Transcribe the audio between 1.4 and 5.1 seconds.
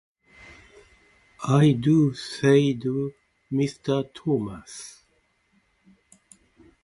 "I do," said Mr. Thomas.